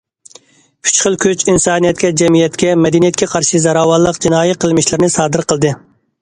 [0.91, 5.77] ‹‹ئۈچ خىل كۈچ›› ئىنسانىيەتكە، جەمئىيەتكە، مەدەنىيەتكە قارشى زوراۋانلىق جىنايى قىلمىشلىرىنى سادىر قىلدى.